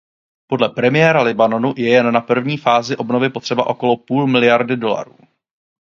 Podle 0.51 0.69
premiéra 0.69 1.23
Libanonu 1.23 1.73
je 1.77 1.83
jen 1.89 2.11
na 2.11 2.21
první 2.21 2.57
fázi 2.57 2.97
obnovy 2.97 3.29
potřeba 3.29 3.67
okolo 3.69 3.97
půl 3.97 4.27
miliardy 4.27 4.77
dolarů. 4.77 5.17